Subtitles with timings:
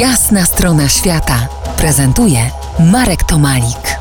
[0.00, 1.48] Jasna strona świata
[1.78, 2.38] prezentuje
[2.92, 3.98] Marek Tomalik.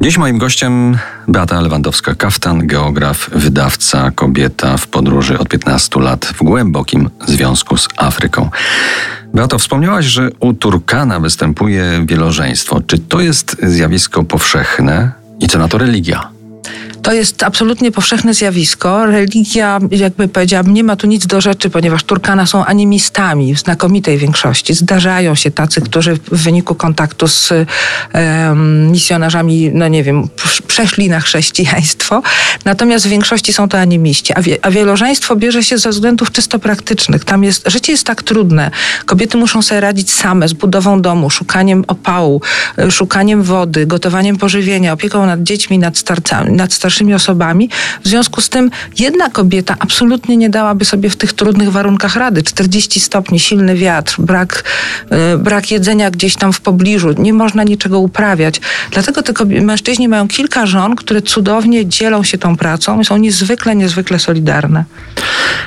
[0.00, 0.98] Dziś moim gościem
[1.28, 8.50] Beata Lewandowska-Kaftan, geograf, wydawca, kobieta w podróży od 15 lat w głębokim związku z Afryką.
[9.34, 12.80] Beato, wspomniałaś, że u Turkana występuje wielożeństwo.
[12.86, 16.35] Czy to jest zjawisko powszechne i co na to religia?
[17.06, 19.06] To jest absolutnie powszechne zjawisko.
[19.06, 24.18] Religia, jakby powiedziałabym, nie ma tu nic do rzeczy, ponieważ Turkana są animistami w znakomitej
[24.18, 24.74] większości.
[24.74, 30.28] Zdarzają się tacy, którzy w wyniku kontaktu z um, misjonarzami, no nie wiem,
[30.66, 32.22] przeszli na chrześcijaństwo.
[32.64, 34.32] Natomiast w większości są to animiści.
[34.34, 37.24] A, wie, a wielożeństwo bierze się ze względów czysto praktycznych.
[37.24, 38.70] Tam jest, życie jest tak trudne.
[39.04, 42.42] Kobiety muszą sobie radzić same z budową domu, szukaniem opału,
[42.90, 47.68] szukaniem wody, gotowaniem pożywienia, opieką nad dziećmi, nad starcami, nad starszymi starszymi osobami.
[48.04, 52.42] W związku z tym jedna kobieta absolutnie nie dałaby sobie w tych trudnych warunkach rady.
[52.42, 54.64] 40 stopni, silny wiatr, brak,
[55.10, 58.60] yy, brak jedzenia gdzieś tam w pobliżu, nie można niczego uprawiać.
[58.90, 63.76] Dlatego te mężczyźni mają kilka żon, które cudownie dzielą się tą pracą i są niezwykle,
[63.76, 64.84] niezwykle solidarne.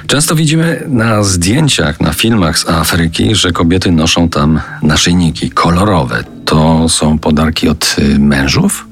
[0.08, 6.24] Często widzimy na zdjęciach, na filmach z Afryki, że kobiety noszą tam naszyjniki kolorowe.
[6.46, 8.89] To są podarki od y, mężów?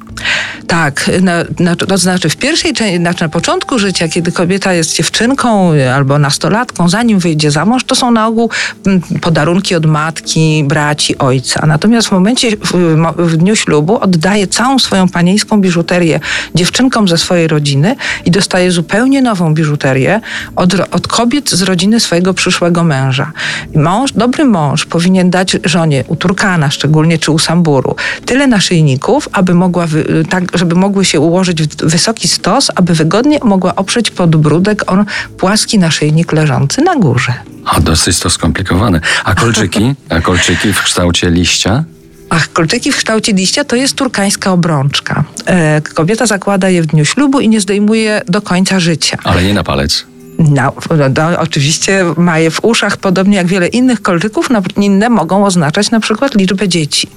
[0.68, 4.96] Tak, na, na, to znaczy w pierwszej części, znaczy na początku życia, kiedy kobieta jest
[4.96, 8.50] dziewczynką albo nastolatką, zanim wyjdzie za mąż, to są na ogół
[8.86, 11.66] mm, podarunki od matki, braci, ojca.
[11.68, 12.74] Natomiast w momencie, w,
[13.18, 16.20] w dniu ślubu oddaje całą swoją panieńską biżuterię
[16.56, 20.22] dziewczynkom ze swojej rodziny i dostaje zupełnie nową biżuterię
[20.56, 23.32] od, od kobiet z rodziny swojego przyszłego męża.
[23.76, 29.54] Mąż, dobry mąż powinien dać żonie u Turkana szczególnie, czy u Samburu, tyle naszyjników, aby
[29.54, 34.92] mogła wy, tak, żeby mogły się ułożyć w wysoki stos, aby wygodnie mogła oprzeć podbródek
[34.92, 35.06] on
[35.38, 37.34] płaski naszyjnik leżący na górze.
[37.66, 39.02] A dosyć to skomplikowane.
[39.24, 39.96] A kolczyki?
[40.10, 41.84] A kolczyki w kształcie liścia?
[42.30, 45.24] Ach, kolczyki w kształcie liścia to jest turkańska obrączka.
[45.46, 49.18] E, kobieta zakłada je w dniu ślubu i nie zdejmuje do końca życia.
[49.24, 50.06] Ale nie na palec.
[50.40, 50.74] No,
[51.16, 54.50] no, oczywiście ma je w uszach, podobnie jak wiele innych kolczyków.
[54.50, 57.08] No, inne mogą oznaczać na przykład liczbę dzieci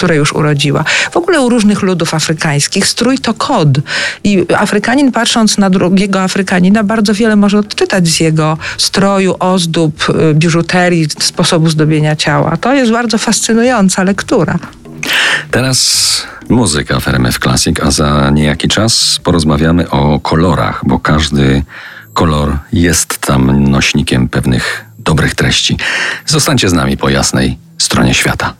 [0.00, 0.84] które już urodziła.
[1.10, 3.68] W ogóle u różnych ludów afrykańskich strój to kod.
[4.24, 10.34] I Afrykanin patrząc na drugiego Afrykanina bardzo wiele może odczytać z jego stroju, ozdób, y,
[10.34, 12.56] biżuterii, sposobu zdobienia ciała.
[12.56, 14.58] To jest bardzo fascynująca lektura.
[15.50, 21.62] Teraz muzyka w RMF Classic, a za niejaki czas porozmawiamy o kolorach, bo każdy
[22.14, 25.76] kolor jest tam nośnikiem pewnych dobrych treści.
[26.26, 28.59] Zostańcie z nami po jasnej stronie świata.